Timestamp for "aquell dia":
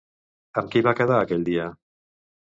1.25-1.67